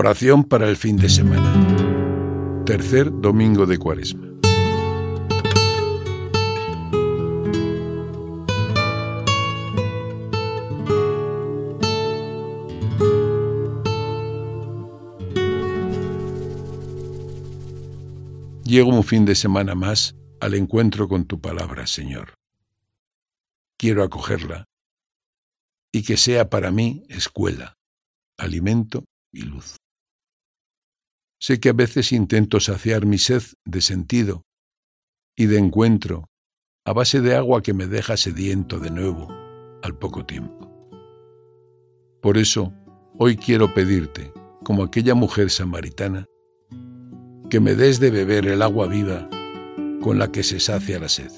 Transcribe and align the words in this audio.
Oración 0.00 0.44
para 0.44 0.68
el 0.68 0.76
fin 0.76 0.96
de 0.96 1.08
semana. 1.08 2.62
Tercer 2.64 3.10
domingo 3.10 3.66
de 3.66 3.78
Cuaresma. 3.78 4.28
Llego 18.62 18.90
un 18.90 19.02
fin 19.02 19.24
de 19.24 19.34
semana 19.34 19.74
más 19.74 20.14
al 20.40 20.54
encuentro 20.54 21.08
con 21.08 21.24
tu 21.24 21.40
palabra, 21.40 21.88
Señor. 21.88 22.34
Quiero 23.76 24.04
acogerla 24.04 24.64
y 25.90 26.04
que 26.04 26.16
sea 26.16 26.48
para 26.48 26.70
mí 26.70 27.02
escuela, 27.08 27.74
alimento 28.36 29.02
y 29.32 29.42
luz. 29.42 29.74
Sé 31.40 31.60
que 31.60 31.68
a 31.68 31.72
veces 31.72 32.12
intento 32.12 32.58
saciar 32.58 33.06
mi 33.06 33.18
sed 33.18 33.42
de 33.64 33.80
sentido 33.80 34.44
y 35.36 35.46
de 35.46 35.58
encuentro 35.58 36.28
a 36.84 36.92
base 36.92 37.20
de 37.20 37.36
agua 37.36 37.62
que 37.62 37.74
me 37.74 37.86
deja 37.86 38.16
sediento 38.16 38.80
de 38.80 38.90
nuevo 38.90 39.28
al 39.82 39.96
poco 39.96 40.26
tiempo. 40.26 40.68
Por 42.20 42.38
eso, 42.38 42.72
hoy 43.18 43.36
quiero 43.36 43.72
pedirte, 43.72 44.32
como 44.64 44.82
aquella 44.82 45.14
mujer 45.14 45.50
samaritana, 45.50 46.26
que 47.48 47.60
me 47.60 47.76
des 47.76 48.00
de 48.00 48.10
beber 48.10 48.48
el 48.48 48.60
agua 48.60 48.88
viva 48.88 49.28
con 50.02 50.18
la 50.18 50.32
que 50.32 50.42
se 50.42 50.58
sacia 50.58 50.98
la 50.98 51.08
sed. 51.08 51.30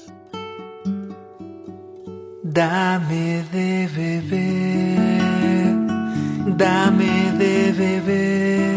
Dame 2.41 3.43
de 3.51 3.87
beber, 3.95 4.97
dame 6.57 7.31
de 7.37 7.71
beber 7.71 8.70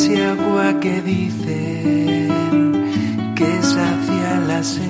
ese 0.00 0.16
agua 0.24 0.80
que 0.80 1.02
dicen 1.02 2.30
que 3.36 3.62
sacia 3.62 4.40
la 4.48 4.62
sed. 4.62 4.88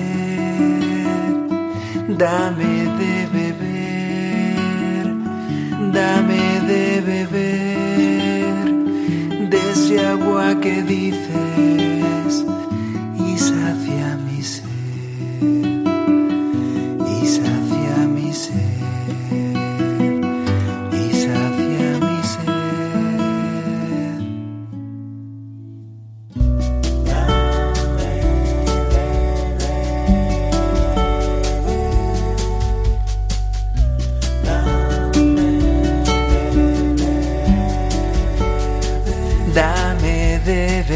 Dame 2.07 2.75
de 3.01 3.15
beber, 3.35 5.05
dame 5.91 6.43
de 6.71 7.01
beber 7.11 8.65
de 9.49 9.59
ese 9.71 9.95
agua 10.05 10.45
que 10.61 10.81
dices 10.83 11.50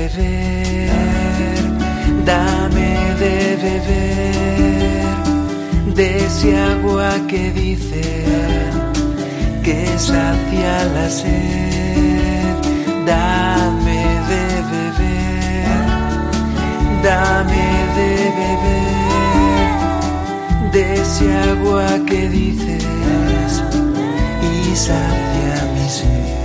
beber, 0.07 0.91
dame 2.25 2.93
de 3.19 3.37
beber 3.63 5.05
de 5.95 6.07
ese 6.25 6.49
agua 6.57 7.09
que 7.27 7.51
dice 7.51 8.01
que 9.63 9.97
sacia 9.97 10.83
la 10.95 11.09
sed. 11.09 12.55
Dame 13.05 14.03
de 14.29 14.45
beber, 14.71 15.85
dame 17.03 17.67
de 17.97 18.11
beber 18.39 19.75
de 20.71 20.83
ese 21.01 21.25
agua 21.51 21.88
que 22.07 22.21
dices 22.29 22.83
y 24.41 24.75
sacia 24.75 25.57
mi 25.73 25.88
sed 25.89 26.44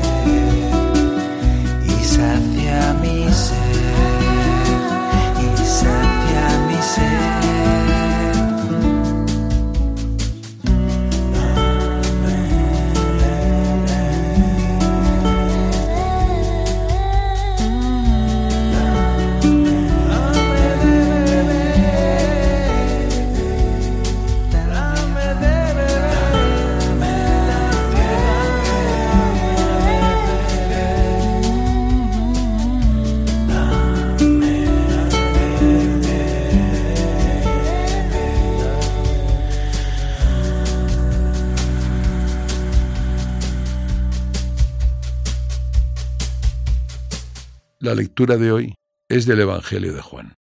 La 47.82 47.94
lectura 47.94 48.36
de 48.36 48.52
hoy 48.52 48.74
es 49.08 49.24
del 49.24 49.40
Evangelio 49.40 49.94
de 49.94 50.02
Juan. 50.02 50.34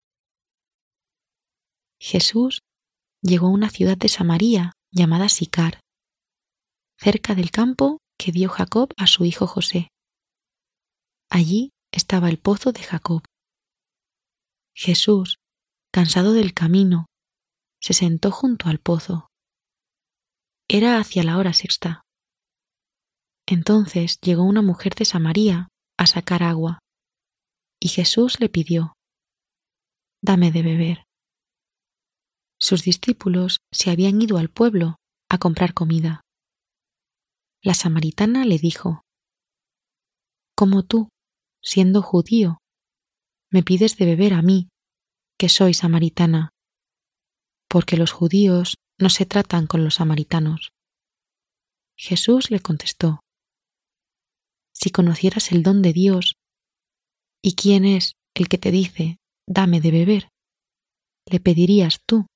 Jesús 1.98 2.60
llegó 3.22 3.46
a 3.46 3.50
una 3.50 3.70
ciudad 3.70 3.96
de 3.96 4.10
Samaria 4.10 4.74
llamada 4.92 5.30
Sicar, 5.30 5.80
cerca 6.98 7.34
del 7.34 7.50
campo 7.50 7.96
que 8.18 8.30
dio 8.30 8.50
Jacob 8.50 8.92
a 8.98 9.06
su 9.06 9.24
hijo 9.24 9.46
José. 9.46 9.88
Allí 11.30 11.70
estaba 11.92 12.28
el 12.28 12.38
pozo 12.38 12.72
de 12.72 12.82
Jacob. 12.82 13.22
Jesús, 14.74 15.38
cansado 15.90 16.34
del 16.34 16.52
camino, 16.52 17.06
se 17.80 17.94
sentó 17.94 18.32
junto 18.32 18.68
al 18.68 18.80
pozo. 18.80 19.28
Era 20.68 20.98
hacia 20.98 21.22
la 21.22 21.38
hora 21.38 21.54
sexta. 21.54 22.02
Entonces 23.46 24.18
llegó 24.20 24.44
una 24.44 24.60
mujer 24.60 24.94
de 24.94 25.06
Samaria 25.06 25.68
a 25.96 26.06
sacar 26.06 26.42
agua, 26.42 26.80
y 27.80 27.88
Jesús 27.88 28.40
le 28.40 28.48
pidió, 28.48 28.94
Dame 30.22 30.52
de 30.52 30.62
beber. 30.62 31.06
Sus 32.58 32.82
discípulos 32.82 33.56
se 33.72 33.90
habían 33.90 34.20
ido 34.20 34.36
al 34.36 34.50
pueblo 34.50 34.96
a 35.30 35.38
comprar 35.38 35.72
comida. 35.72 36.20
La 37.62 37.72
samaritana 37.72 38.44
le 38.44 38.58
dijo, 38.58 39.02
¿Cómo 40.54 40.82
tú, 40.82 41.08
siendo 41.62 42.02
judío, 42.02 42.58
me 43.50 43.62
pides 43.62 43.96
de 43.96 44.04
beber 44.04 44.34
a 44.34 44.42
mí, 44.42 44.68
que 45.38 45.48
soy 45.48 45.72
samaritana? 45.72 46.50
Porque 47.66 47.96
los 47.96 48.12
judíos 48.12 48.74
no 48.98 49.08
se 49.08 49.24
tratan 49.24 49.66
con 49.66 49.84
los 49.84 49.94
samaritanos. 49.94 50.72
Jesús 51.96 52.50
le 52.50 52.60
contestó, 52.60 53.20
Si 54.74 54.90
conocieras 54.90 55.52
el 55.52 55.62
don 55.62 55.80
de 55.80 55.94
Dios, 55.94 56.34
¿y 57.42 57.54
quién 57.54 57.84
es 57.84 58.14
el 58.34 58.48
que 58.48 58.58
te 58.58 58.70
dice, 58.70 59.18
dame 59.46 59.80
de 59.80 59.90
beber? 59.90 60.28
Le 61.26 61.40
pedirías 61.40 62.00
tú, 62.06 62.26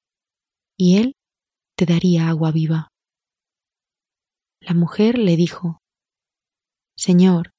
y 0.79 0.99
él 0.99 1.15
te 1.77 1.87
daría 1.87 2.29
agua 2.29 2.53
viva. 2.53 2.89
La 4.61 4.75
mujer 4.75 5.19
le 5.19 5.37
dijo, 5.37 5.79
Señor, 6.97 7.51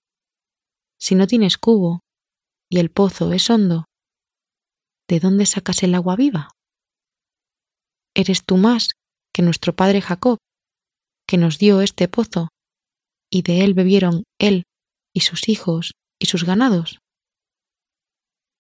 si 0.99 1.15
no 1.15 1.27
tienes 1.27 1.57
cubo 1.57 2.01
y 2.69 2.79
el 2.79 2.89
pozo 2.89 3.31
es 3.33 3.49
hondo, 3.49 3.85
¿de 5.07 5.19
dónde 5.19 5.45
sacas 5.45 5.83
el 5.83 5.93
agua 5.93 6.15
viva? 6.15 6.49
Eres 8.15 8.45
tú 8.45 8.57
más 8.57 8.91
que 9.33 9.41
nuestro 9.41 9.75
padre 9.75 10.01
Jacob, 10.01 10.37
que 11.27 11.37
nos 11.37 11.59
dio 11.59 11.81
este 11.81 12.07
pozo, 12.07 12.49
y 13.29 13.41
de 13.41 13.63
él 13.63 13.73
bebieron 13.73 14.23
él 14.39 14.63
y 15.13 15.21
sus 15.21 15.49
hijos 15.49 15.91
y 16.19 16.27
sus 16.27 16.45
ganados. 16.45 16.99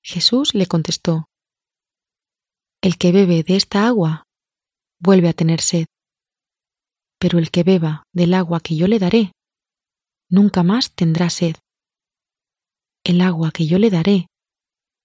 Jesús 0.07 0.53
le 0.53 0.67
contestó, 0.67 1.25
El 2.79 2.99
que 2.99 3.11
bebe 3.11 3.41
de 3.41 3.55
esta 3.55 3.87
agua 3.87 4.25
vuelve 4.99 5.29
a 5.29 5.33
tener 5.33 5.61
sed, 5.61 5.87
pero 7.19 7.39
el 7.39 7.49
que 7.49 7.63
beba 7.63 8.03
del 8.13 8.35
agua 8.35 8.59
que 8.59 8.75
yo 8.75 8.87
le 8.87 8.99
daré, 8.99 9.31
nunca 10.29 10.61
más 10.61 10.93
tendrá 10.93 11.31
sed. 11.31 11.55
El 13.03 13.19
agua 13.19 13.49
que 13.51 13.65
yo 13.65 13.79
le 13.79 13.89
daré 13.89 14.27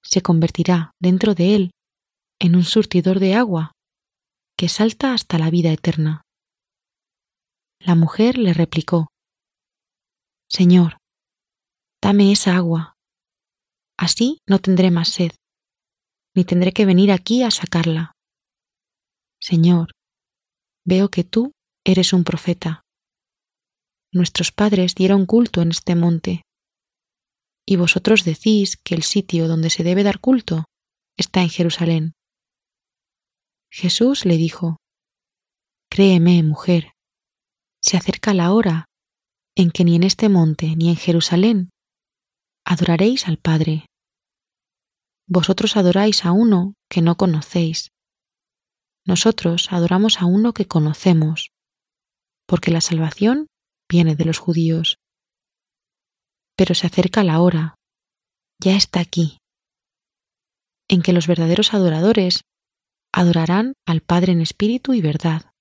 se 0.02 0.20
convertirá 0.20 0.90
dentro 1.00 1.34
de 1.34 1.54
él 1.54 1.70
en 2.38 2.54
un 2.54 2.64
surtidor 2.64 3.20
de 3.20 3.34
agua 3.34 3.72
que 4.54 4.68
salta 4.68 5.14
hasta 5.14 5.38
la 5.38 5.48
vida 5.48 5.72
eterna. 5.72 6.20
La 7.78 7.94
mujer 7.94 8.36
le 8.36 8.52
replicó, 8.52 9.08
Señor, 10.46 10.98
dame 12.02 12.32
esa 12.32 12.54
agua. 12.54 12.99
Así 14.00 14.38
no 14.48 14.60
tendré 14.60 14.90
más 14.90 15.10
sed, 15.10 15.32
ni 16.34 16.46
tendré 16.46 16.72
que 16.72 16.86
venir 16.86 17.12
aquí 17.12 17.42
a 17.42 17.50
sacarla. 17.50 18.12
Señor, 19.38 19.92
veo 20.86 21.10
que 21.10 21.22
tú 21.22 21.52
eres 21.84 22.14
un 22.14 22.24
profeta. 22.24 22.80
Nuestros 24.10 24.52
padres 24.52 24.94
dieron 24.94 25.26
culto 25.26 25.60
en 25.60 25.72
este 25.72 25.96
monte, 25.96 26.40
y 27.66 27.76
vosotros 27.76 28.24
decís 28.24 28.78
que 28.78 28.94
el 28.94 29.02
sitio 29.02 29.48
donde 29.48 29.68
se 29.68 29.84
debe 29.84 30.02
dar 30.02 30.18
culto 30.18 30.64
está 31.18 31.42
en 31.42 31.50
Jerusalén. 31.50 32.14
Jesús 33.70 34.24
le 34.24 34.38
dijo, 34.38 34.78
Créeme, 35.90 36.42
mujer, 36.42 36.94
se 37.82 37.98
acerca 37.98 38.32
la 38.32 38.54
hora 38.54 38.86
en 39.54 39.70
que 39.70 39.84
ni 39.84 39.96
en 39.96 40.04
este 40.04 40.30
monte 40.30 40.74
ni 40.74 40.88
en 40.88 40.96
Jerusalén 40.96 41.68
adoraréis 42.64 43.28
al 43.28 43.36
Padre. 43.36 43.89
Vosotros 45.32 45.76
adoráis 45.76 46.24
a 46.24 46.32
uno 46.32 46.74
que 46.90 47.02
no 47.02 47.16
conocéis. 47.16 47.92
Nosotros 49.06 49.68
adoramos 49.70 50.20
a 50.20 50.26
uno 50.26 50.52
que 50.52 50.66
conocemos, 50.66 51.52
porque 52.48 52.72
la 52.72 52.80
salvación 52.80 53.46
viene 53.88 54.16
de 54.16 54.24
los 54.24 54.38
judíos. 54.38 54.98
Pero 56.56 56.74
se 56.74 56.88
acerca 56.88 57.22
la 57.22 57.40
hora, 57.40 57.76
ya 58.60 58.74
está 58.74 58.98
aquí, 58.98 59.38
en 60.88 61.00
que 61.00 61.12
los 61.12 61.28
verdaderos 61.28 61.74
adoradores 61.74 62.42
adorarán 63.12 63.74
al 63.86 64.00
Padre 64.00 64.32
en 64.32 64.40
espíritu 64.40 64.94
y 64.94 65.00
verdad, 65.00 65.52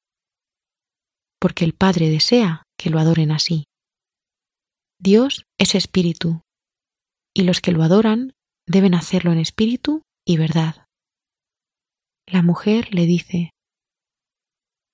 porque 1.39 1.63
el 1.63 1.75
Padre 1.75 2.09
desea 2.09 2.63
que 2.75 2.89
lo 2.89 2.97
adoren 2.97 3.31
así. 3.31 3.65
Dios 4.97 5.45
es 5.59 5.75
espíritu, 5.75 6.41
y 7.35 7.43
los 7.43 7.61
que 7.61 7.71
lo 7.71 7.83
adoran 7.83 8.33
deben 8.69 8.93
hacerlo 8.93 9.31
en 9.31 9.39
espíritu 9.39 10.03
y 10.25 10.37
verdad. 10.37 10.85
La 12.27 12.43
mujer 12.43 12.93
le 12.93 13.05
dice, 13.07 13.49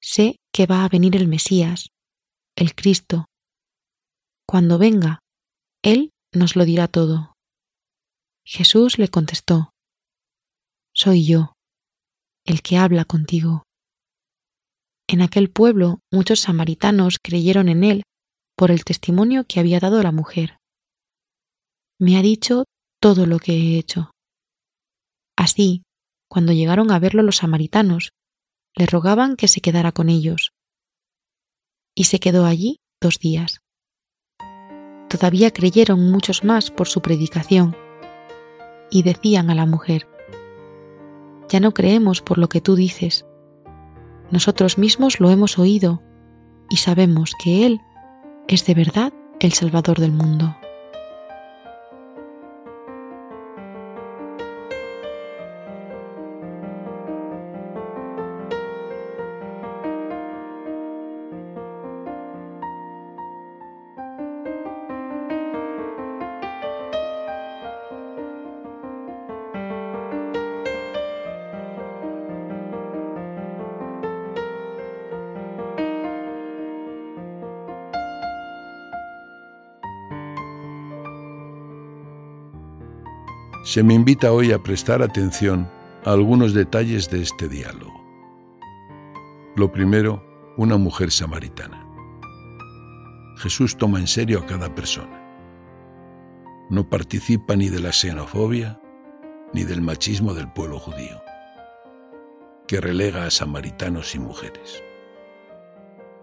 Sé 0.02 0.38
que 0.54 0.66
va 0.66 0.86
a 0.86 0.90
venir 0.90 1.16
el 1.18 1.28
Mesías, 1.28 1.90
el 2.56 2.74
Cristo. 2.74 3.26
Cuando 4.48 4.78
venga, 4.78 5.20
Él 5.84 6.12
nos 6.34 6.56
lo 6.56 6.64
dirá 6.64 6.88
todo. 6.88 7.34
Jesús 8.46 8.98
le 8.98 9.10
contestó, 9.10 9.72
Soy 10.94 11.26
yo, 11.26 11.54
el 12.46 12.62
que 12.62 12.78
habla 12.78 13.04
contigo. 13.04 13.64
En 15.08 15.22
aquel 15.22 15.52
pueblo 15.52 16.00
muchos 16.14 16.40
samaritanos 16.40 17.18
creyeron 17.22 17.68
en 17.68 17.84
Él 17.84 18.04
por 18.56 18.72
el 18.72 18.86
testimonio 18.86 19.44
que 19.46 19.60
había 19.60 19.82
dado 19.82 20.02
la 20.02 20.14
mujer. 20.14 20.60
Me 22.00 22.18
ha 22.18 22.22
dicho 22.22 22.64
todo 23.06 23.28
lo 23.28 23.38
que 23.38 23.54
he 23.54 23.78
hecho. 23.78 24.10
Así, 25.38 25.84
cuando 26.28 26.54
llegaron 26.54 26.90
a 26.90 26.98
verlo 26.98 27.22
los 27.22 27.36
samaritanos, 27.36 28.14
le 28.76 28.88
rogaban 28.88 29.36
que 29.36 29.48
se 29.48 29.62
quedara 29.62 29.92
con 29.92 30.10
ellos. 30.10 30.54
Y 31.94 32.06
se 32.06 32.20
quedó 32.20 32.48
allí 32.48 32.80
dos 33.00 33.20
días. 33.20 33.60
Todavía 35.08 35.52
creyeron 35.52 36.12
muchos 36.12 36.44
más 36.44 36.72
por 36.72 36.88
su 36.88 37.04
predicación, 37.04 37.78
y 38.90 39.04
decían 39.04 39.52
a 39.52 39.56
la 39.56 39.68
mujer, 39.68 40.08
Ya 41.48 41.60
no 41.60 41.76
creemos 41.76 42.24
por 42.24 42.40
lo 42.40 42.50
que 42.50 42.60
tú 42.60 42.76
dices. 42.76 43.24
Nosotros 44.32 44.80
mismos 44.80 45.20
lo 45.20 45.30
hemos 45.30 45.60
oído, 45.60 46.02
y 46.72 46.78
sabemos 46.78 47.34
que 47.38 47.68
Él 47.68 47.82
es 48.48 48.66
de 48.66 48.74
verdad 48.74 49.14
el 49.40 49.54
Salvador 49.54 50.00
del 50.00 50.12
mundo. 50.12 50.58
Se 83.66 83.82
me 83.82 83.96
invita 83.96 84.32
hoy 84.32 84.52
a 84.52 84.62
prestar 84.62 85.02
atención 85.02 85.68
a 86.04 86.12
algunos 86.12 86.54
detalles 86.54 87.10
de 87.10 87.24
este 87.24 87.50
diálogo. 87.50 88.00
Lo 89.56 89.72
primero, 89.72 90.24
una 90.56 90.78
mujer 90.78 91.10
samaritana. 91.10 91.84
Jesús 93.38 93.76
toma 93.76 93.98
en 93.98 94.06
serio 94.06 94.38
a 94.38 94.46
cada 94.46 94.76
persona. 94.76 95.20
No 96.70 96.88
participa 96.88 97.56
ni 97.56 97.70
de 97.70 97.80
la 97.80 97.92
xenofobia 97.92 98.80
ni 99.52 99.64
del 99.64 99.82
machismo 99.82 100.36
del 100.36 100.52
pueblo 100.54 100.78
judío, 100.78 101.20
que 102.68 102.80
relega 102.80 103.26
a 103.26 103.32
samaritanos 103.32 104.14
y 104.14 104.20
mujeres. 104.20 104.84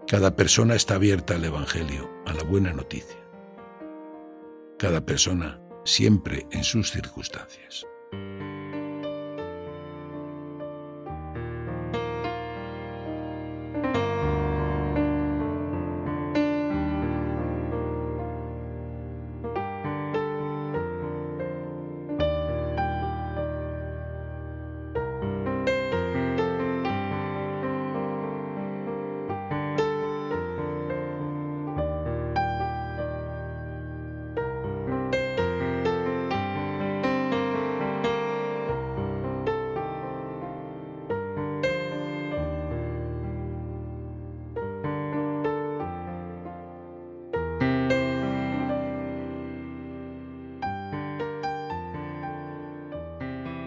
Cada 0.07 0.37
persona 0.37 0.75
está 0.75 0.95
abierta 0.95 1.35
al 1.35 1.43
Evangelio, 1.43 2.09
a 2.25 2.31
la 2.31 2.43
buena 2.43 2.71
noticia. 2.71 3.19
Cada 4.79 5.05
persona 5.05 5.59
siempre 5.83 6.45
en 6.51 6.63
sus 6.63 6.91
circunstancias. 6.91 7.85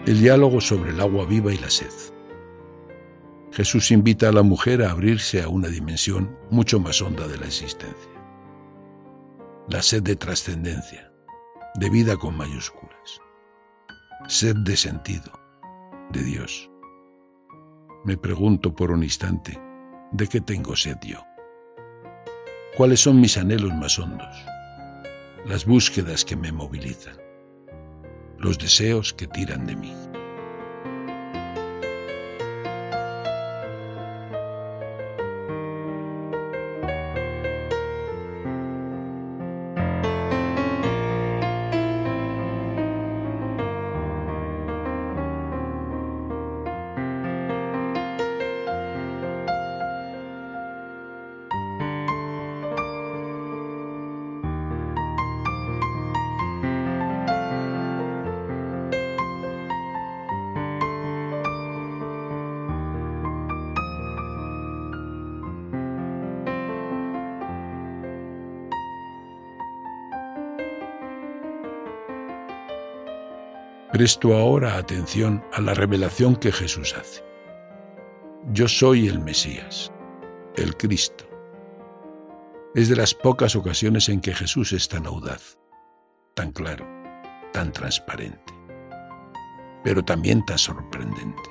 El 0.07 0.21
diálogo 0.21 0.61
sobre 0.61 0.91
el 0.91 1.01
agua 1.01 1.25
viva 1.25 1.53
y 1.53 1.57
la 1.57 1.69
sed. 1.69 1.91
Jesús 3.51 3.91
invita 3.91 4.29
a 4.29 4.31
la 4.31 4.41
mujer 4.41 4.81
a 4.81 4.91
abrirse 4.91 5.41
a 5.41 5.49
una 5.49 5.67
dimensión 5.67 6.33
mucho 6.49 6.79
más 6.79 7.01
honda 7.01 7.27
de 7.27 7.37
la 7.37 7.45
existencia. 7.45 8.11
La 9.67 9.81
sed 9.81 10.03
de 10.03 10.15
trascendencia, 10.15 11.11
de 11.75 11.89
vida 11.89 12.15
con 12.15 12.37
mayúsculas. 12.37 13.21
Sed 14.29 14.55
de 14.63 14.77
sentido, 14.77 15.33
de 16.11 16.23
Dios. 16.23 16.71
Me 18.05 18.15
pregunto 18.15 18.73
por 18.73 18.91
un 18.91 19.03
instante, 19.03 19.61
¿de 20.13 20.27
qué 20.27 20.39
tengo 20.39 20.77
sed 20.77 20.97
yo? 21.05 21.21
¿Cuáles 22.77 23.01
son 23.01 23.19
mis 23.19 23.35
anhelos 23.37 23.73
más 23.73 23.99
hondos? 23.99 24.45
Las 25.45 25.65
búsquedas 25.65 26.23
que 26.23 26.37
me 26.37 26.53
movilizan 26.53 27.16
los 28.39 28.57
deseos 28.57 29.13
que 29.13 29.27
tiran 29.27 29.65
de 29.65 29.75
mí. 29.75 30.06
Presto 73.97 74.35
ahora 74.35 74.77
atención 74.77 75.43
a 75.53 75.59
la 75.59 75.73
revelación 75.73 76.35
que 76.35 76.51
Jesús 76.51 76.93
hace. 76.95 77.23
Yo 78.53 78.67
soy 78.67 79.07
el 79.07 79.19
Mesías, 79.19 79.91
el 80.55 80.77
Cristo. 80.77 81.27
Es 82.75 82.89
de 82.89 82.95
las 82.95 83.15
pocas 83.15 83.55
ocasiones 83.55 84.07
en 84.09 84.21
que 84.21 84.35
Jesús 84.35 84.71
es 84.71 84.87
tan 84.87 85.07
audaz, 85.07 85.57
tan 86.35 86.51
claro, 86.51 86.85
tan 87.53 87.71
transparente, 87.73 88.53
pero 89.83 90.05
también 90.05 90.45
tan 90.45 90.59
sorprendente. 90.59 91.49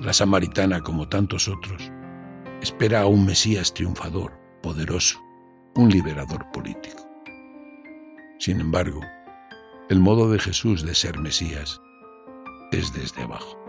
La 0.00 0.14
samaritana, 0.14 0.80
como 0.80 1.06
tantos 1.10 1.46
otros, 1.46 1.92
espera 2.62 3.02
a 3.02 3.06
un 3.06 3.26
Mesías 3.26 3.74
triunfador, 3.74 4.32
poderoso, 4.62 5.20
un 5.74 5.90
liberador 5.90 6.50
político. 6.52 7.06
Sin 8.38 8.62
embargo, 8.62 9.02
el 9.90 9.98
modo 9.98 10.30
de 10.30 10.38
Jesús 10.38 10.84
de 10.84 10.94
ser 10.94 11.18
Mesías 11.18 11.82
es 12.70 12.92
desde 12.92 13.22
abajo. 13.22 13.59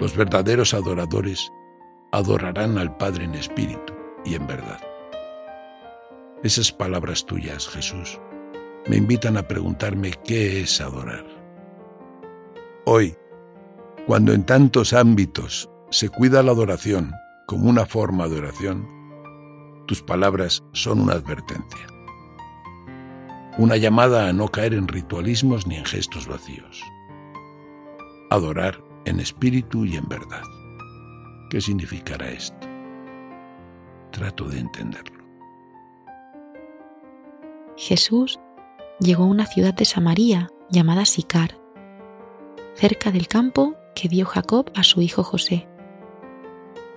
Los 0.00 0.16
verdaderos 0.16 0.72
adoradores 0.72 1.52
adorarán 2.10 2.78
al 2.78 2.96
Padre 2.96 3.24
en 3.24 3.34
espíritu 3.34 3.92
y 4.24 4.34
en 4.34 4.46
verdad. 4.46 4.80
Esas 6.42 6.72
palabras 6.72 7.26
tuyas, 7.26 7.68
Jesús, 7.68 8.18
me 8.88 8.96
invitan 8.96 9.36
a 9.36 9.42
preguntarme 9.42 10.12
qué 10.24 10.62
es 10.62 10.80
adorar. 10.80 11.26
Hoy, 12.86 13.14
cuando 14.06 14.32
en 14.32 14.44
tantos 14.44 14.94
ámbitos 14.94 15.68
se 15.90 16.08
cuida 16.08 16.42
la 16.42 16.52
adoración 16.52 17.12
como 17.46 17.68
una 17.68 17.84
forma 17.84 18.26
de 18.26 18.38
oración, 18.38 18.88
tus 19.86 20.00
palabras 20.02 20.64
son 20.72 21.00
una 21.00 21.12
advertencia. 21.12 21.86
Una 23.58 23.76
llamada 23.76 24.28
a 24.28 24.32
no 24.32 24.48
caer 24.48 24.72
en 24.72 24.88
ritualismos 24.88 25.66
ni 25.66 25.76
en 25.76 25.84
gestos 25.84 26.26
vacíos. 26.26 26.82
Adorar 28.30 28.89
en 29.10 29.20
espíritu 29.20 29.84
y 29.84 29.96
en 29.96 30.08
verdad. 30.08 30.42
¿Qué 31.50 31.60
significará 31.60 32.30
esto? 32.30 32.66
Trato 34.12 34.44
de 34.44 34.60
entenderlo. 34.60 35.20
Jesús 37.76 38.38
llegó 39.00 39.24
a 39.24 39.28
una 39.28 39.46
ciudad 39.46 39.74
de 39.74 39.84
Samaria 39.84 40.48
llamada 40.70 41.04
Sicar, 41.04 41.58
cerca 42.74 43.10
del 43.10 43.26
campo 43.26 43.74
que 43.94 44.08
dio 44.08 44.26
Jacob 44.26 44.70
a 44.74 44.84
su 44.84 45.00
hijo 45.00 45.22
José. 45.22 45.66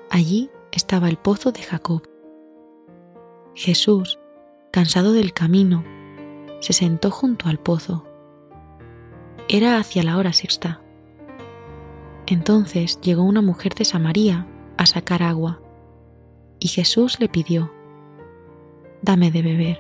Allí 0.10 0.51
estaba 0.72 1.10
el 1.10 1.17
pozo 1.17 1.51
de 1.51 1.63
Jacob. 1.63 2.08
Jesús, 3.55 4.20
cansado 4.72 5.13
del 5.13 5.34
camino, 5.34 5.84
se 6.60 6.74
sentó 6.74 7.10
junto 7.10 7.50
al 7.50 7.60
pozo. 7.60 8.05
Era 9.50 9.77
hacia 9.77 10.03
la 10.03 10.17
hora 10.17 10.34
sexta. 10.34 10.82
Entonces 12.25 13.00
llegó 13.01 13.24
una 13.24 13.42
mujer 13.42 13.74
de 13.75 13.86
Samaria 13.86 14.48
a 14.77 14.86
sacar 14.86 15.24
agua, 15.24 15.60
y 16.60 16.68
Jesús 16.70 17.20
le 17.20 17.27
pidió, 17.27 17.72
Dame 19.01 19.32
de 19.32 19.42
beber. 19.42 19.80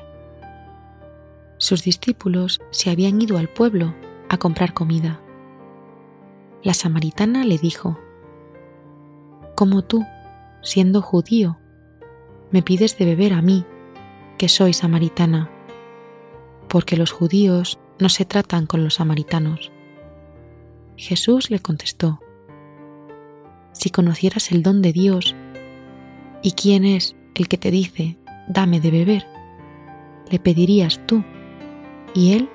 Sus 1.57 1.83
discípulos 1.83 2.61
se 2.71 2.89
habían 2.89 3.21
ido 3.21 3.37
al 3.37 3.47
pueblo 3.47 3.93
a 4.27 4.37
comprar 4.37 4.73
comida. 4.73 5.21
La 6.61 6.73
samaritana 6.73 7.45
le 7.45 7.57
dijo, 7.57 7.97
¿Cómo 9.55 9.83
tú, 9.83 10.03
siendo 10.61 11.01
judío, 11.01 11.57
me 12.51 12.61
pides 12.61 12.97
de 12.97 13.05
beber 13.05 13.33
a 13.33 13.41
mí, 13.41 13.65
que 14.37 14.49
soy 14.49 14.73
samaritana? 14.73 15.49
Porque 16.67 16.97
los 16.97 17.11
judíos 17.11 17.79
no 17.99 18.09
se 18.09 18.25
tratan 18.25 18.65
con 18.65 18.83
los 18.83 18.95
samaritanos. 18.95 19.71
Jesús 20.97 21.49
le 21.49 21.59
contestó, 21.59 22.19
si 23.73 23.89
conocieras 23.89 24.51
el 24.51 24.63
don 24.63 24.81
de 24.81 24.93
Dios 24.93 25.35
y 26.41 26.51
quién 26.53 26.85
es 26.85 27.15
el 27.35 27.47
que 27.47 27.57
te 27.57 27.71
dice, 27.71 28.17
dame 28.47 28.79
de 28.79 28.91
beber, 28.91 29.27
le 30.29 30.39
pedirías 30.39 31.05
tú 31.05 31.23
y 32.13 32.33
él 32.33 32.49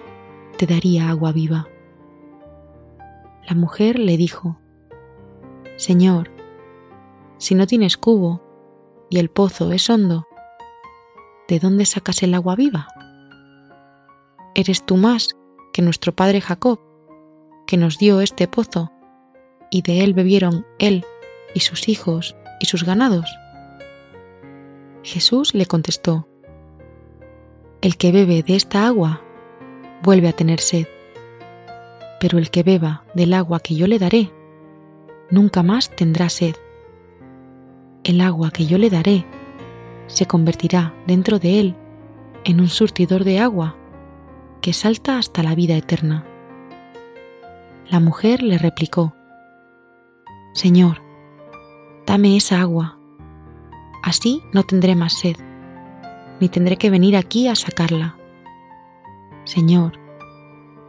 te 0.57 0.67
daría 0.67 1.11
agua 1.11 1.33
viva. 1.33 1.69
La 3.49 3.55
mujer 3.55 3.99
le 3.99 4.17
dijo, 4.17 4.59
Señor, 5.77 6.31
si 7.39 7.55
no 7.55 7.67
tienes 7.67 7.97
cubo 7.97 8.43
y 9.11 9.19
el 9.19 9.31
pozo 9.31 9.73
es 9.73 9.89
hondo, 9.89 10.27
¿de 11.49 11.59
dónde 11.59 11.85
sacas 11.85 12.23
el 12.23 12.35
agua 12.35 12.57
viva? 12.57 12.89
Eres 14.55 14.85
tú 14.85 14.97
más 14.97 15.37
que 15.73 15.83
nuestro 15.83 16.15
padre 16.15 16.41
Jacob, 16.41 16.81
que 17.67 17.77
nos 17.77 17.99
dio 17.99 18.21
este 18.21 18.49
pozo 18.49 18.91
y 19.71 19.83
de 19.83 20.03
él 20.03 20.15
bebieron 20.15 20.67
él 20.79 21.05
y 21.55 21.61
sus 21.61 21.89
hijos 21.89 22.37
y 22.61 22.67
sus 22.67 22.85
ganados? 22.85 23.29
Jesús 25.03 25.55
le 25.55 25.67
contestó, 25.67 26.29
El 27.81 27.97
que 27.97 28.13
bebe 28.13 28.43
de 28.43 28.57
esta 28.57 28.87
agua 28.87 29.23
vuelve 30.03 30.29
a 30.29 30.33
tener 30.33 30.61
sed, 30.61 30.87
pero 32.21 32.39
el 32.39 32.51
que 32.51 32.63
beba 32.63 33.05
del 33.15 33.33
agua 33.33 33.61
que 33.61 33.75
yo 33.75 33.87
le 33.87 33.99
daré, 33.99 34.33
nunca 35.31 35.63
más 35.63 35.91
tendrá 35.91 36.29
sed. 36.29 36.57
El 38.05 38.21
agua 38.21 38.51
que 38.51 38.67
yo 38.67 38.79
le 38.79 38.91
daré 38.91 39.25
se 40.07 40.27
convertirá 40.27 40.95
dentro 41.07 41.39
de 41.39 41.61
él 41.61 41.77
en 42.45 42.61
un 42.61 42.69
surtidor 42.69 43.25
de 43.25 43.39
agua 43.39 43.77
que 44.61 44.73
salta 44.73 45.19
hasta 45.19 45.43
la 45.43 45.55
vida 45.55 45.77
eterna. 45.77 46.25
La 47.89 48.01
mujer 48.01 48.43
le 48.43 48.59
replicó, 48.59 49.15
Señor, 50.59 51.03
dame 52.05 52.37
esa 52.37 52.61
agua. 52.61 52.99
Así 54.03 54.43
no 54.53 54.65
tendré 54.65 54.97
más 54.97 55.13
sed, 55.13 55.37
ni 56.41 56.49
tendré 56.49 56.77
que 56.77 56.91
venir 56.91 57.17
aquí 57.17 57.47
a 57.47 57.55
sacarla. 57.55 58.17
Señor, 59.45 59.93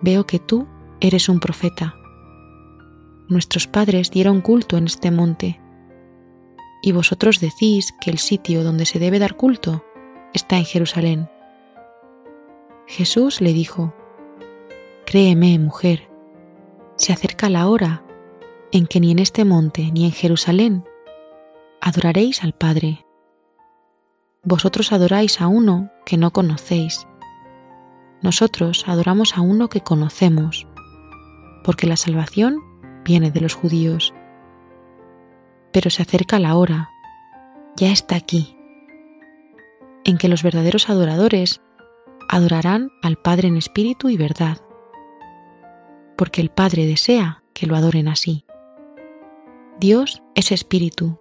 veo 0.02 0.26
que 0.26 0.40
tú 0.40 0.66
eres 1.00 1.30
un 1.30 1.40
profeta. 1.40 1.94
Nuestros 3.28 3.68
padres 3.68 4.10
dieron 4.10 4.42
culto 4.42 4.76
en 4.76 4.86
este 4.86 5.12
monte, 5.12 5.62
y 6.82 6.92
vosotros 6.92 7.40
decís 7.40 7.94
que 8.02 8.10
el 8.10 8.18
sitio 8.18 8.64
donde 8.64 8.88
se 8.88 8.98
debe 8.98 9.20
dar 9.20 9.36
culto 9.36 9.86
está 10.34 10.58
en 10.58 10.66
Jerusalén. 10.66 11.30
Jesús 12.88 13.40
le 13.40 13.54
dijo, 13.54 13.94
Créeme, 15.06 15.60
mujer, 15.60 16.10
se 16.96 17.14
acerca 17.14 17.52
la 17.52 17.70
hora 17.70 18.04
en 18.72 18.88
que 18.88 19.00
ni 19.00 19.12
en 19.12 19.20
este 19.20 19.46
monte 19.46 19.92
ni 19.92 20.06
en 20.06 20.12
Jerusalén 20.12 20.84
adoraréis 21.82 22.44
al 22.44 22.54
Padre. 22.54 23.06
Vosotros 24.44 24.92
adoráis 24.92 25.42
a 25.42 25.48
uno 25.48 25.92
que 26.06 26.18
no 26.18 26.32
conocéis. 26.32 27.08
Nosotros 28.22 28.84
adoramos 28.88 29.38
a 29.38 29.42
uno 29.42 29.70
que 29.70 29.82
conocemos, 29.82 30.68
porque 31.64 31.88
la 31.88 31.98
salvación 31.98 32.60
viene 33.04 33.32
de 33.32 33.42
los 33.42 33.54
judíos. 33.54 34.14
Pero 35.72 35.90
se 35.90 36.02
acerca 36.02 36.40
la 36.40 36.56
hora, 36.56 36.90
ya 37.76 37.92
está 37.92 38.16
aquí, 38.16 38.58
en 40.04 40.18
que 40.18 40.28
los 40.28 40.44
verdaderos 40.44 40.90
adoradores 40.90 41.62
adorarán 42.28 42.92
al 43.02 43.18
Padre 43.18 43.48
en 43.48 43.58
espíritu 43.58 44.10
y 44.10 44.18
verdad, 44.18 44.58
porque 46.18 46.42
el 46.42 46.50
Padre 46.50 46.86
desea 46.86 47.44
que 47.54 47.68
lo 47.68 47.76
adoren 47.76 48.08
así. 48.08 48.46
Dios 49.80 50.22
es 50.36 50.52
espíritu, 50.52 51.18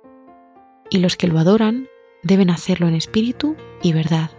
y 0.90 0.98
los 0.98 1.16
que 1.16 1.28
lo 1.28 1.38
adoran 1.38 1.86
deben 2.24 2.50
hacerlo 2.50 2.88
en 2.88 2.96
espíritu 2.96 3.54
y 3.82 3.92
verdad. 3.92 4.32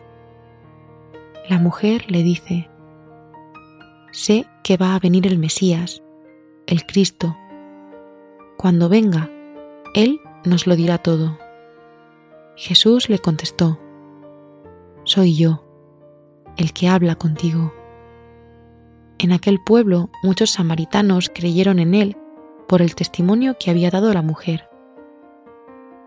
La 1.47 1.57
mujer 1.57 2.11
le 2.11 2.21
dice, 2.21 2.69
sé 4.11 4.45
que 4.61 4.75
va 4.75 4.93
a 4.93 4.99
venir 4.99 5.25
el 5.25 5.37
Mesías, 5.37 6.03
el 6.67 6.85
Cristo. 6.85 7.37
Cuando 8.57 8.89
venga, 8.89 9.29
Él 9.93 10.19
nos 10.43 10.67
lo 10.67 10.75
dirá 10.75 10.97
todo. 10.97 11.39
Jesús 12.57 13.07
le 13.07 13.19
contestó, 13.19 13.79
Soy 15.05 15.33
yo, 15.33 15.63
el 16.57 16.73
que 16.73 16.89
habla 16.89 17.15
contigo. 17.15 17.73
En 19.17 19.31
aquel 19.31 19.59
pueblo 19.65 20.09
muchos 20.23 20.49
samaritanos 20.49 21.31
creyeron 21.33 21.79
en 21.79 21.95
Él 21.95 22.17
por 22.69 22.83
el 22.83 22.93
testimonio 22.93 23.57
que 23.59 23.71
había 23.71 23.89
dado 23.89 24.13
la 24.13 24.21
mujer. 24.21 24.69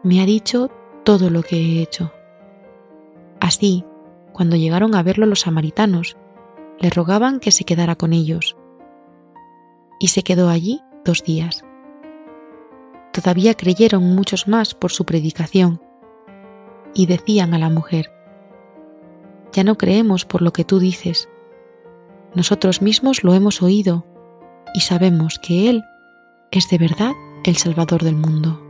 Me 0.04 0.22
ha 0.22 0.26
dicho 0.26 0.70
todo 1.02 1.28
lo 1.28 1.42
que 1.42 1.56
he 1.56 1.82
hecho. 1.82 2.12
Así, 3.40 3.84
cuando 4.32 4.54
llegaron 4.54 4.94
a 4.94 5.02
verlo 5.02 5.26
los 5.26 5.40
samaritanos, 5.40 6.16
le 6.78 6.88
rogaban 6.88 7.40
que 7.40 7.50
se 7.50 7.64
quedara 7.64 7.96
con 7.96 8.12
ellos. 8.12 8.56
Y 9.98 10.08
se 10.08 10.22
quedó 10.22 10.48
allí 10.48 10.80
dos 11.04 11.24
días. 11.24 11.64
Todavía 13.12 13.54
creyeron 13.54 14.14
muchos 14.14 14.46
más 14.46 14.72
por 14.72 14.92
su 14.92 15.04
predicación, 15.04 15.82
y 16.94 17.06
decían 17.06 17.54
a 17.54 17.58
la 17.58 17.70
mujer, 17.70 18.12
Ya 19.52 19.64
no 19.64 19.76
creemos 19.76 20.24
por 20.24 20.42
lo 20.42 20.52
que 20.52 20.64
tú 20.64 20.78
dices. 20.78 21.28
Nosotros 22.36 22.82
mismos 22.82 23.24
lo 23.24 23.34
hemos 23.34 23.62
oído 23.62 24.06
y 24.74 24.80
sabemos 24.80 25.40
que 25.40 25.68
Él 25.68 25.82
es 26.52 26.68
de 26.68 26.76
verdad 26.76 27.14
el 27.44 27.56
Salvador 27.56 28.04
del 28.04 28.14
mundo. 28.14 28.60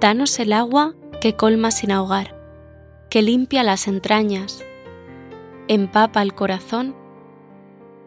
Danos 0.00 0.40
el 0.40 0.54
agua 0.54 0.94
que 1.20 1.36
colma 1.36 1.70
sin 1.70 1.92
ahogar, 1.92 2.34
que 3.10 3.20
limpia 3.20 3.62
las 3.62 3.86
entrañas, 3.86 4.64
empapa 5.68 6.22
el 6.22 6.34
corazón 6.34 6.96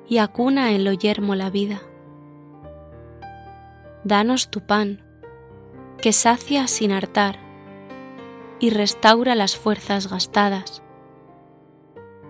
y 0.07 0.17
acuna 0.17 0.71
en 0.71 0.85
lo 0.85 0.93
yermo 0.93 1.35
la 1.35 1.51
vida. 1.51 1.83
Danos 4.03 4.49
tu 4.49 4.61
pan, 4.61 5.03
que 6.01 6.13
sacia 6.13 6.65
sin 6.65 6.91
hartar 6.91 7.37
y 8.59 8.71
restaura 8.71 9.35
las 9.35 9.55
fuerzas 9.55 10.09
gastadas. 10.09 10.81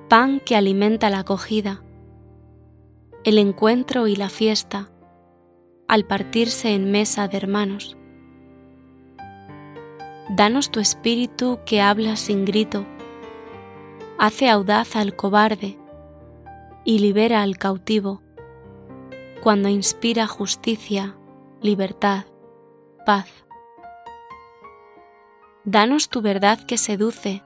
Pan 0.10 0.42
que 0.42 0.58
alimenta 0.58 1.10
la 1.10 1.20
acogida, 1.20 1.82
el 3.24 3.38
encuentro 3.38 4.08
y 4.08 4.18
la 4.18 4.28
fiesta, 4.28 4.92
al 5.88 6.04
partirse 6.04 6.76
en 6.76 6.92
mesa 6.92 7.30
de 7.30 7.38
hermanos 7.38 7.96
Danos 10.36 10.72
tu 10.72 10.80
espíritu 10.80 11.60
que 11.64 11.80
habla 11.80 12.16
sin 12.16 12.44
grito, 12.44 12.88
hace 14.18 14.50
audaz 14.50 14.96
al 14.96 15.16
cobarde 15.16 15.78
y 16.84 16.98
libera 16.98 17.44
al 17.44 17.60
cautivo, 17.60 18.24
cuando 19.44 19.70
inspira 19.70 20.26
justicia, 20.26 21.16
libertad, 21.62 22.26
paz. 23.06 23.28
Danos 25.66 26.10
tu 26.10 26.24
verdad 26.24 26.58
que 26.66 26.80
seduce, 26.80 27.44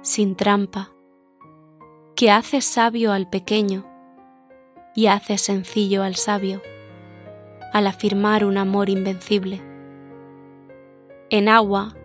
sin 0.00 0.34
trampa, 0.34 0.90
que 2.16 2.32
hace 2.32 2.62
sabio 2.62 3.12
al 3.12 3.30
pequeño 3.30 3.86
y 4.96 5.06
hace 5.06 5.38
sencillo 5.38 6.02
al 6.02 6.16
sabio, 6.16 6.62
al 7.72 7.86
afirmar 7.86 8.44
un 8.44 8.58
amor 8.58 8.88
invencible 8.88 9.71
en 11.32 11.48
agua, 11.48 11.96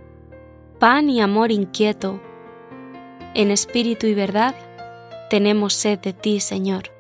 pan 0.80 1.10
y 1.10 1.20
amor 1.20 1.52
inquieto, 1.52 2.22
en 3.34 3.52
espíritu 3.52 4.08
y 4.08 4.14
verdad, 4.14 4.56
tenemos 5.30 5.74
sed 5.74 6.00
de 6.00 6.14
ti, 6.14 6.40
Señor. 6.40 6.97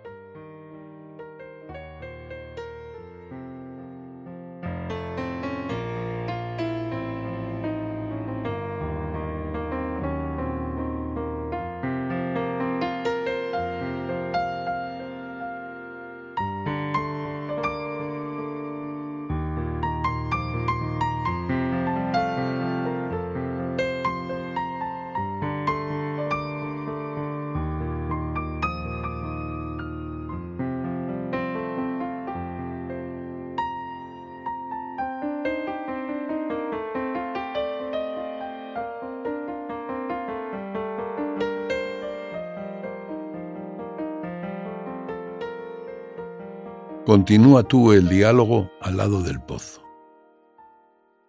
Continúa 47.08 47.63
tú 47.63 47.93
el 47.93 48.10
diálogo 48.10 48.70
al 48.82 48.98
lado 48.98 49.24
del 49.24 49.39
pozo. 49.39 49.82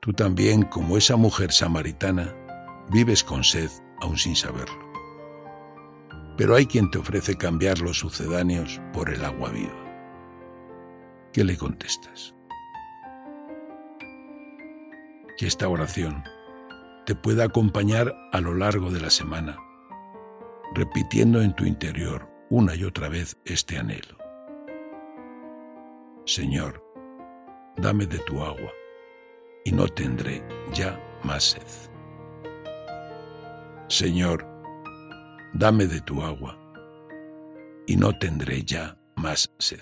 Tú 0.01 0.13
también, 0.13 0.65
como 0.65 0.97
esa 0.97 1.15
mujer 1.15 1.53
samaritana, 1.53 2.35
vives 2.91 3.23
con 3.23 3.45
sed 3.45 3.71
aún 4.01 4.19
sin 4.19 4.35
saberlo. 4.35 4.77
Pero 6.37 6.57
hay 6.57 6.67
quien 6.67 6.91
te 6.91 6.99
ofrece 6.99 7.37
cambiar 7.37 7.79
los 7.79 8.01
sucedáneos 8.01 8.81
por 8.93 9.09
el 9.09 9.25
agua 9.25 9.51
viva. 9.51 11.31
¿Qué 11.33 11.45
le 11.45 11.57
contestas? 11.57 12.35
Que 15.37 15.47
esta 15.47 15.69
oración 15.69 16.25
te 17.07 17.15
pueda 17.15 17.45
acompañar 17.45 18.13
a 18.33 18.41
lo 18.41 18.53
largo 18.53 18.91
de 18.91 19.01
la 19.01 19.11
semana, 19.11 19.57
repitiendo 20.75 21.41
en 21.41 21.55
tu 21.55 21.67
interior 21.67 22.29
una 22.51 22.75
y 22.75 22.83
otra 22.83 23.09
vez 23.09 23.39
este 23.45 23.79
anhelo. 23.79 24.18
Señor, 26.29 26.85
dame 27.79 28.05
de 28.05 28.19
tu 28.19 28.43
agua, 28.43 28.71
y 29.65 29.73
no 29.73 29.89
tendré 29.89 30.47
ya 30.75 31.01
más 31.25 31.43
sed. 31.43 31.91
Señor, 33.89 34.47
dame 35.55 35.87
de 35.87 36.03
tu 36.03 36.21
agua, 36.21 36.55
y 37.87 37.97
no 37.97 38.13
tendré 38.19 38.63
ya 38.63 38.95
más 39.17 39.51
sed. 39.59 39.81